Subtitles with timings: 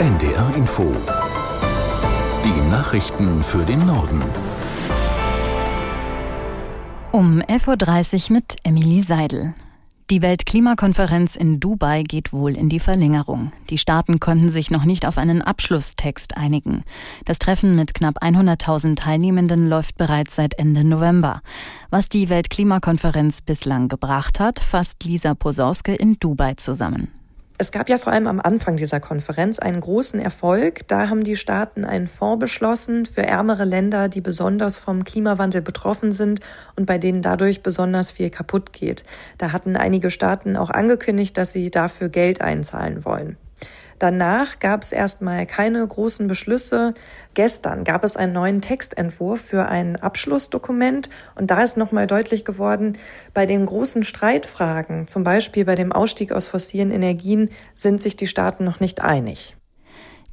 [0.00, 0.92] NDR Info.
[2.44, 4.20] Die Nachrichten für den Norden.
[7.12, 9.54] Um 11.30 Uhr mit Emily Seidel.
[10.10, 13.52] Die Weltklimakonferenz in Dubai geht wohl in die Verlängerung.
[13.70, 16.82] Die Staaten konnten sich noch nicht auf einen Abschlusstext einigen.
[17.24, 21.40] Das Treffen mit knapp 100.000 Teilnehmenden läuft bereits seit Ende November.
[21.90, 27.23] Was die Weltklimakonferenz bislang gebracht hat, fasst Lisa Posauske in Dubai zusammen.
[27.56, 30.88] Es gab ja vor allem am Anfang dieser Konferenz einen großen Erfolg.
[30.88, 36.10] Da haben die Staaten einen Fonds beschlossen für ärmere Länder, die besonders vom Klimawandel betroffen
[36.10, 36.40] sind
[36.74, 39.04] und bei denen dadurch besonders viel kaputt geht.
[39.38, 43.36] Da hatten einige Staaten auch angekündigt, dass sie dafür Geld einzahlen wollen.
[43.98, 46.94] Danach gab es erstmal keine großen Beschlüsse.
[47.34, 52.98] Gestern gab es einen neuen Textentwurf für ein Abschlussdokument und da ist nochmal deutlich geworden,
[53.32, 58.26] bei den großen Streitfragen, zum Beispiel bei dem Ausstieg aus fossilen Energien, sind sich die
[58.26, 59.56] Staaten noch nicht einig.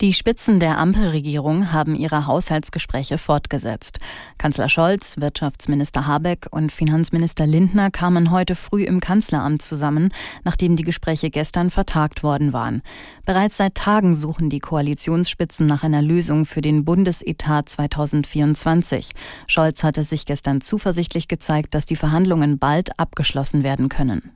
[0.01, 3.99] Die Spitzen der Ampelregierung haben ihre Haushaltsgespräche fortgesetzt.
[4.39, 10.11] Kanzler Scholz, Wirtschaftsminister Habeck und Finanzminister Lindner kamen heute früh im Kanzleramt zusammen,
[10.43, 12.81] nachdem die Gespräche gestern vertagt worden waren.
[13.27, 19.11] Bereits seit Tagen suchen die Koalitionsspitzen nach einer Lösung für den Bundesetat 2024.
[19.45, 24.31] Scholz hatte sich gestern zuversichtlich gezeigt, dass die Verhandlungen bald abgeschlossen werden können.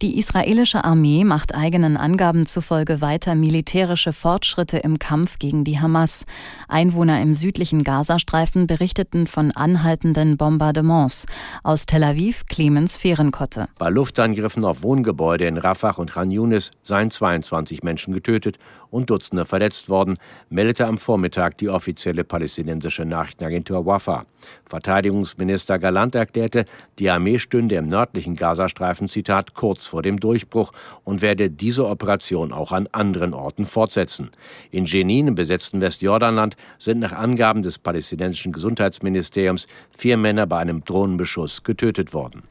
[0.00, 6.24] Die israelische Armee macht eigenen Angaben zufolge weiter militärische Fortschritte im Kampf gegen die Hamas.
[6.68, 11.26] Einwohner im südlichen Gazastreifen berichteten von anhaltenden Bombardements.
[11.64, 13.66] Aus Tel Aviv Clemens Fehrenkotte.
[13.76, 18.58] Bei Luftangriffen auf Wohngebäude in Rafah und Khan Yunis seien 22 Menschen getötet
[18.90, 20.18] und Dutzende verletzt worden,
[20.48, 24.22] meldete am Vormittag die offizielle palästinensische Nachrichtenagentur Wafa.
[24.64, 26.66] Verteidigungsminister Galant erklärte,
[27.00, 30.72] die Armee stünde im nördlichen Gazastreifen, Zitat, kurz vor dem Durchbruch
[31.04, 34.30] und werde diese Operation auch an anderen Orten fortsetzen.
[34.70, 40.84] In Jenin im besetzten Westjordanland sind nach Angaben des palästinensischen Gesundheitsministeriums vier Männer bei einem
[40.84, 42.42] Drohnenbeschuss getötet worden.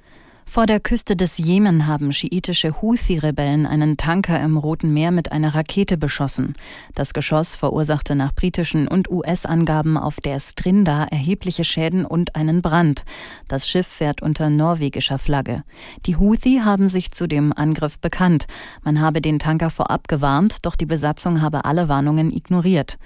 [0.49, 5.53] Vor der Küste des Jemen haben schiitische Houthi-Rebellen einen Tanker im Roten Meer mit einer
[5.53, 6.55] Rakete beschossen.
[6.95, 13.03] Das Geschoss verursachte nach britischen und US-Angaben auf der Strinda erhebliche Schäden und einen Brand.
[13.49, 15.63] Das Schiff fährt unter norwegischer Flagge.
[16.05, 18.47] Die Houthi haben sich zu dem Angriff bekannt.
[18.83, 22.97] Man habe den Tanker vorab gewarnt, doch die Besatzung habe alle Warnungen ignoriert.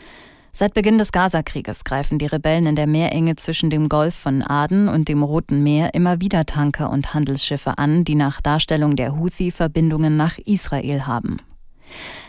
[0.54, 4.90] Seit Beginn des Gazakrieges greifen die Rebellen in der Meerenge zwischen dem Golf von Aden
[4.90, 9.52] und dem Roten Meer immer wieder Tanker und Handelsschiffe an, die nach Darstellung der Houthi
[9.52, 11.38] Verbindungen nach Israel haben.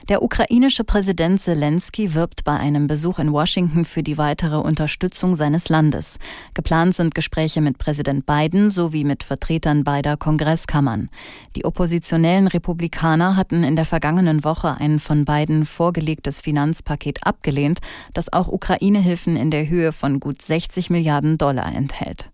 [0.08, 5.68] Der ukrainische Präsident Zelensky wirbt bei einem Besuch in Washington für die weitere Unterstützung seines
[5.68, 6.18] Landes.
[6.54, 11.08] Geplant sind Gespräche mit Präsident Biden sowie mit Vertretern beider Kongresskammern.
[11.54, 17.78] Die oppositionellen Republikaner hatten in der vergangenen Woche ein von Biden vorgelegtes Finanzpaket abgelehnt,
[18.12, 22.30] das auch Ukraine-Hilfen in der Höhe von gut 60 Milliarden Dollar enthält.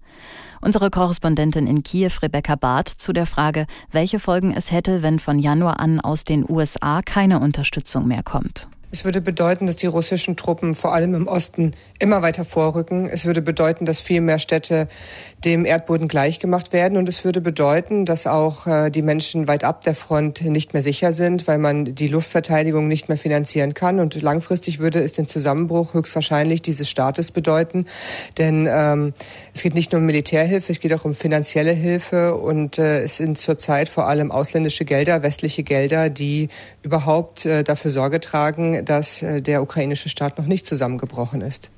[0.60, 5.38] Unsere Korrespondentin in Kiew, Rebecca Barth, zu der Frage, welche Folgen es hätte, wenn von
[5.38, 8.68] Januar an aus den USA keine Unterstützung mehr kommt.
[8.90, 13.06] Es würde bedeuten, dass die russischen Truppen vor allem im Osten immer weiter vorrücken.
[13.06, 14.88] Es würde bedeuten, dass viel mehr Städte
[15.44, 16.96] dem Erdboden gleichgemacht werden.
[16.96, 20.80] Und es würde bedeuten, dass auch äh, die Menschen weit ab der Front nicht mehr
[20.80, 24.00] sicher sind, weil man die Luftverteidigung nicht mehr finanzieren kann.
[24.00, 27.84] Und langfristig würde es den Zusammenbruch höchstwahrscheinlich dieses Staates bedeuten.
[28.38, 29.12] Denn ähm,
[29.54, 32.36] es geht nicht nur um Militärhilfe, es geht auch um finanzielle Hilfe.
[32.36, 36.48] Und äh, es sind zurzeit vor allem ausländische Gelder, westliche Gelder, die
[36.82, 41.70] überhaupt äh, dafür Sorge tragen, dass äh, der ukrainische Staat noch nicht zusammengebrochen ist.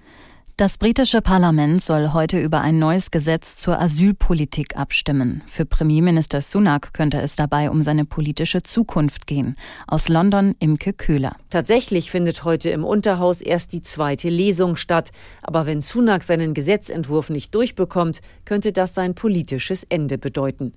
[0.60, 5.40] Das britische Parlament soll heute über ein neues Gesetz zur Asylpolitik abstimmen.
[5.46, 9.56] Für Premierminister Sunak könnte es dabei um seine politische Zukunft gehen.
[9.86, 11.36] Aus London Imke Köhler.
[11.48, 15.12] Tatsächlich findet heute im Unterhaus erst die zweite Lesung statt.
[15.40, 20.74] Aber wenn Sunak seinen Gesetzentwurf nicht durchbekommt, könnte das sein politisches Ende bedeuten.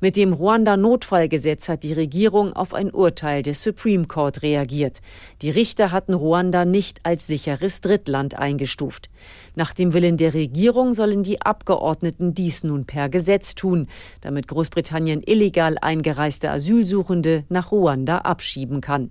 [0.00, 5.00] Mit dem Ruanda-Notfallgesetz hat die Regierung auf ein Urteil des Supreme Court reagiert.
[5.42, 9.08] Die Richter hatten Ruanda nicht als sicheres Drittland eingestuft.
[9.54, 13.88] Nach dem Willen der Regierung sollen die Abgeordneten dies nun per Gesetz tun,
[14.20, 19.10] damit Großbritannien illegal eingereiste Asylsuchende nach Ruanda abschieben kann.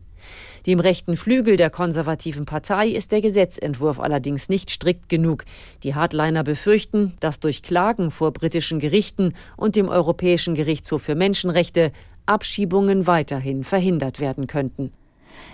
[0.65, 5.45] Dem rechten Flügel der konservativen Partei ist der Gesetzentwurf allerdings nicht strikt genug.
[5.83, 11.91] Die Hardliner befürchten, dass durch Klagen vor britischen Gerichten und dem Europäischen Gerichtshof für Menschenrechte
[12.25, 14.91] Abschiebungen weiterhin verhindert werden könnten.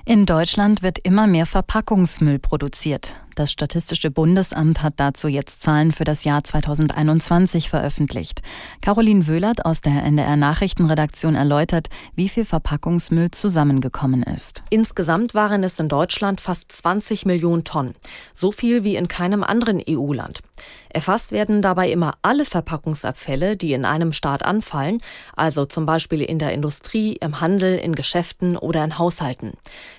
[0.06, 3.14] In Deutschland wird immer mehr Verpackungsmüll produziert.
[3.42, 8.44] Das Statistische Bundesamt hat dazu jetzt Zahlen für das Jahr 2021 veröffentlicht.
[8.82, 14.62] Caroline Wöhlert aus der NDR Nachrichtenredaktion erläutert, wie viel Verpackungsmüll zusammengekommen ist.
[14.70, 17.96] Insgesamt waren es in Deutschland fast 20 Millionen Tonnen.
[18.32, 20.42] So viel wie in keinem anderen EU-Land.
[20.90, 25.02] Erfasst werden dabei immer alle Verpackungsabfälle, die in einem Staat anfallen,
[25.36, 29.54] also zum Beispiel in der Industrie, im Handel, in Geschäften oder in Haushalten.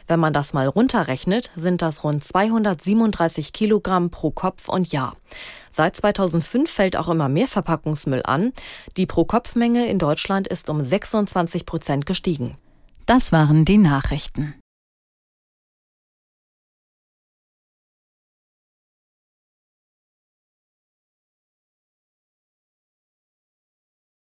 [0.06, 5.16] Wenn man das mal runterrechnet, sind das rund 237 Kilogramm pro Kopf und Jahr.
[5.70, 8.52] Seit 2005 fällt auch immer mehr Verpackungsmüll an.
[8.96, 12.58] Die Pro-Kopf-Menge in Deutschland ist um 26 Prozent gestiegen.
[13.06, 14.54] Das waren die Nachrichten.